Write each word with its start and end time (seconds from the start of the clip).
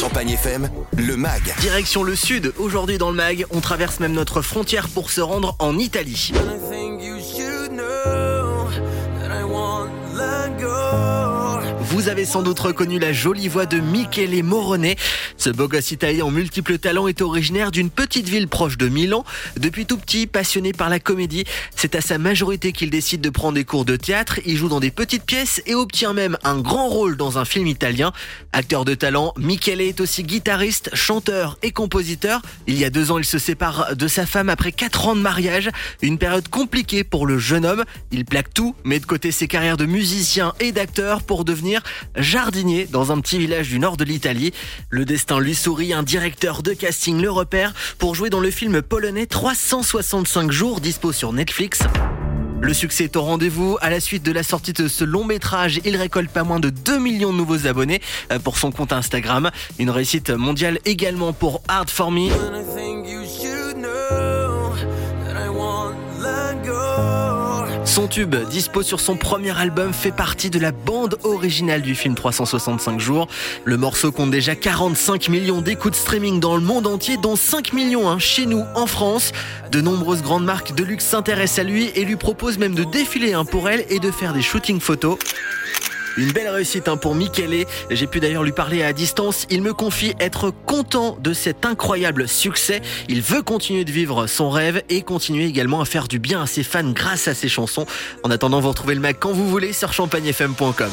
Champagne 0.00 0.30
FM, 0.30 0.70
le 0.96 1.16
MAG. 1.18 1.54
Direction 1.60 2.02
le 2.02 2.16
sud, 2.16 2.54
aujourd'hui 2.58 2.96
dans 2.96 3.10
le 3.10 3.16
MAG, 3.16 3.44
on 3.50 3.60
traverse 3.60 4.00
même 4.00 4.12
notre 4.12 4.40
frontière 4.40 4.88
pour 4.88 5.10
se 5.10 5.20
rendre 5.20 5.54
en 5.58 5.76
Italie. 5.78 6.32
Vous 11.94 12.08
avez 12.08 12.24
sans 12.24 12.42
doute 12.42 12.58
reconnu 12.58 12.98
la 12.98 13.12
jolie 13.12 13.46
voix 13.46 13.66
de 13.66 13.78
Michele 13.78 14.42
Morone. 14.42 14.94
Ce 15.36 15.48
beau 15.48 15.68
gosse 15.68 15.92
italien 15.92 16.24
en 16.24 16.32
multiples 16.32 16.78
talents 16.78 17.06
est 17.06 17.22
originaire 17.22 17.70
d'une 17.70 17.88
petite 17.88 18.28
ville 18.28 18.48
proche 18.48 18.76
de 18.76 18.88
Milan. 18.88 19.24
Depuis 19.56 19.86
tout 19.86 19.96
petit, 19.96 20.26
passionné 20.26 20.72
par 20.72 20.90
la 20.90 20.98
comédie, 20.98 21.44
c'est 21.76 21.94
à 21.94 22.00
sa 22.00 22.18
majorité 22.18 22.72
qu'il 22.72 22.90
décide 22.90 23.20
de 23.20 23.30
prendre 23.30 23.54
des 23.54 23.64
cours 23.64 23.84
de 23.84 23.94
théâtre. 23.94 24.40
Il 24.44 24.56
joue 24.56 24.68
dans 24.68 24.80
des 24.80 24.90
petites 24.90 25.22
pièces 25.22 25.62
et 25.66 25.76
obtient 25.76 26.14
même 26.14 26.36
un 26.42 26.58
grand 26.58 26.88
rôle 26.88 27.16
dans 27.16 27.38
un 27.38 27.44
film 27.44 27.68
italien. 27.68 28.12
Acteur 28.52 28.84
de 28.84 28.94
talent, 28.94 29.32
Michele 29.36 29.80
est 29.80 30.00
aussi 30.00 30.24
guitariste, 30.24 30.90
chanteur 30.94 31.58
et 31.62 31.70
compositeur. 31.70 32.42
Il 32.66 32.76
y 32.76 32.84
a 32.84 32.90
deux 32.90 33.12
ans, 33.12 33.18
il 33.18 33.24
se 33.24 33.38
sépare 33.38 33.94
de 33.94 34.08
sa 34.08 34.26
femme 34.26 34.48
après 34.48 34.72
quatre 34.72 35.06
ans 35.06 35.14
de 35.14 35.20
mariage. 35.20 35.70
Une 36.02 36.18
période 36.18 36.48
compliquée 36.48 37.04
pour 37.04 37.24
le 37.24 37.38
jeune 37.38 37.64
homme. 37.64 37.84
Il 38.10 38.24
plaque 38.24 38.52
tout, 38.52 38.74
met 38.82 38.98
de 38.98 39.06
côté 39.06 39.30
ses 39.30 39.46
carrières 39.46 39.76
de 39.76 39.86
musicien 39.86 40.54
et 40.58 40.72
d'acteur 40.72 41.22
pour 41.22 41.44
devenir 41.44 41.83
jardinier 42.16 42.86
dans 42.90 43.12
un 43.12 43.20
petit 43.20 43.38
village 43.38 43.68
du 43.68 43.78
nord 43.78 43.96
de 43.96 44.04
l'Italie. 44.04 44.52
Le 44.90 45.04
destin 45.04 45.40
lui 45.40 45.54
sourit, 45.54 45.92
un 45.92 46.02
directeur 46.02 46.62
de 46.62 46.72
casting 46.72 47.20
le 47.20 47.30
repère 47.30 47.72
pour 47.98 48.14
jouer 48.14 48.30
dans 48.30 48.40
le 48.40 48.50
film 48.50 48.82
polonais 48.82 49.26
365 49.26 50.50
jours 50.50 50.80
dispo 50.80 51.12
sur 51.12 51.32
Netflix. 51.32 51.80
Le 52.64 52.72
succès 52.72 53.04
est 53.04 53.16
au 53.16 53.22
rendez-vous. 53.22 53.76
À 53.82 53.90
la 53.90 54.00
suite 54.00 54.22
de 54.22 54.32
la 54.32 54.42
sortie 54.42 54.72
de 54.72 54.88
ce 54.88 55.04
long 55.04 55.24
métrage, 55.24 55.80
il 55.84 55.96
récolte 55.96 56.30
pas 56.30 56.44
moins 56.44 56.60
de 56.60 56.70
2 56.70 56.98
millions 56.98 57.30
de 57.30 57.36
nouveaux 57.36 57.66
abonnés 57.66 58.00
euh, 58.32 58.38
pour 58.38 58.56
son 58.56 58.70
compte 58.70 58.92
Instagram. 58.92 59.50
Une 59.78 59.90
réussite 59.90 60.30
mondiale 60.30 60.78
également 60.86 61.34
pour 61.34 61.62
Hard 61.68 61.90
For 61.90 62.10
Me. 62.10 62.30
Son 67.94 68.08
tube, 68.08 68.34
dispo 68.50 68.82
sur 68.82 68.98
son 68.98 69.16
premier 69.16 69.56
album, 69.56 69.92
fait 69.92 70.10
partie 70.10 70.50
de 70.50 70.58
la 70.58 70.72
bande 70.72 71.16
originale 71.22 71.80
du 71.80 71.94
film 71.94 72.16
365 72.16 72.98
jours. 72.98 73.28
Le 73.64 73.76
morceau 73.76 74.10
compte 74.10 74.32
déjà 74.32 74.56
45 74.56 75.28
millions 75.28 75.60
d'écoutes 75.60 75.94
streaming 75.94 76.40
dans 76.40 76.56
le 76.56 76.62
monde 76.62 76.88
entier, 76.88 77.18
dont 77.18 77.36
5 77.36 77.72
millions 77.72 78.10
hein, 78.10 78.18
chez 78.18 78.46
nous 78.46 78.64
en 78.74 78.86
France. 78.86 79.30
De 79.70 79.80
nombreuses 79.80 80.22
grandes 80.22 80.44
marques 80.44 80.74
de 80.74 80.82
luxe 80.82 81.04
s'intéressent 81.04 81.60
à 81.60 81.62
lui 81.62 81.92
et 81.94 82.04
lui 82.04 82.16
proposent 82.16 82.58
même 82.58 82.74
de 82.74 82.82
défiler 82.82 83.32
hein, 83.32 83.44
pour 83.44 83.68
elle 83.68 83.84
et 83.88 84.00
de 84.00 84.10
faire 84.10 84.32
des 84.32 84.42
shootings 84.42 84.80
photos. 84.80 85.16
Une 86.16 86.32
belle 86.32 86.48
réussite 86.48 86.88
hein, 86.88 86.96
pour 86.96 87.14
Michele. 87.14 87.66
J'ai 87.90 88.06
pu 88.06 88.20
d'ailleurs 88.20 88.42
lui 88.42 88.52
parler 88.52 88.82
à 88.82 88.92
distance. 88.92 89.46
Il 89.50 89.62
me 89.62 89.72
confie 89.72 90.14
être 90.20 90.52
content 90.66 91.16
de 91.20 91.32
cet 91.32 91.66
incroyable 91.66 92.28
succès. 92.28 92.82
Il 93.08 93.22
veut 93.22 93.42
continuer 93.42 93.84
de 93.84 93.90
vivre 93.90 94.26
son 94.26 94.50
rêve 94.50 94.82
et 94.88 95.02
continuer 95.02 95.46
également 95.46 95.80
à 95.80 95.84
faire 95.84 96.08
du 96.08 96.18
bien 96.18 96.42
à 96.42 96.46
ses 96.46 96.62
fans 96.62 96.90
grâce 96.90 97.28
à 97.28 97.34
ses 97.34 97.48
chansons. 97.48 97.86
En 98.22 98.30
attendant, 98.30 98.60
vous 98.60 98.68
retrouvez 98.68 98.94
le 98.94 99.00
Mac 99.00 99.16
quand 99.18 99.32
vous 99.32 99.48
voulez 99.48 99.72
sur 99.72 99.92
champagnefm.com. 99.92 100.90